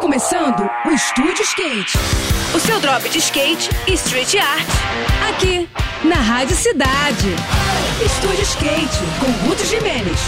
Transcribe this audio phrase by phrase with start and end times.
[0.00, 1.98] começando o Estúdio Skate.
[2.54, 4.66] O seu drop de skate e street art.
[5.28, 5.68] Aqui,
[6.02, 7.28] na Rádio Cidade.
[8.04, 10.18] Estúdio Skate, com Ruth Jimenez.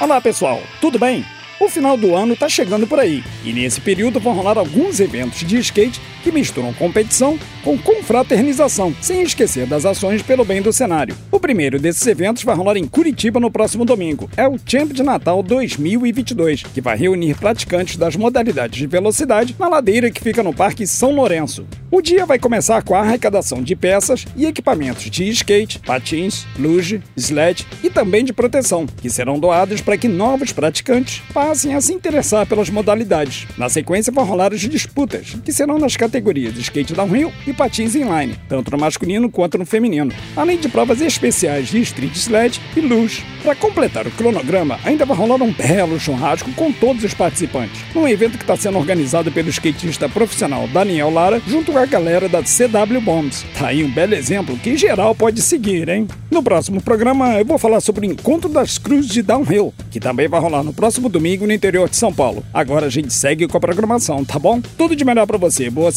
[0.00, 1.24] Olá pessoal, tudo bem?
[1.60, 5.38] O final do ano está chegando por aí e nesse período vão rolar alguns eventos
[5.46, 11.16] de skate que misturam competição com confraternização, sem esquecer das ações pelo bem do cenário.
[11.30, 14.28] O primeiro desses eventos vai rolar em Curitiba no próximo domingo.
[14.36, 19.68] É o Champ de Natal 2022, que vai reunir praticantes das modalidades de velocidade na
[19.68, 21.64] ladeira que fica no Parque São Lourenço.
[21.92, 27.00] O dia vai começar com a arrecadação de peças e equipamentos de skate, patins, luge,
[27.16, 31.92] sled e também de proteção, que serão doados para que novos praticantes passem a se
[31.92, 33.46] interessar pelas modalidades.
[33.56, 36.15] Na sequência vão rolar as disputas, que serão nas categorias
[36.60, 41.68] skate downhill e patins inline, tanto no masculino quanto no feminino, além de provas especiais
[41.68, 43.24] de street sled e luge.
[43.42, 48.08] Para completar o cronograma, ainda vai rolar um belo churrasco com todos os participantes, num
[48.08, 52.42] evento que está sendo organizado pelo skatista profissional Daniel Lara, junto com a galera da
[52.42, 53.44] CW Bombs.
[53.58, 56.06] Tá aí um belo exemplo que geral pode seguir, hein?
[56.30, 60.28] No próximo programa eu vou falar sobre o Encontro das Cruzes de Downhill, que também
[60.28, 62.44] vai rolar no próximo domingo no interior de São Paulo.
[62.52, 64.60] Agora a gente segue com a programação, tá bom?
[64.76, 65.94] Tudo de melhor para você, boas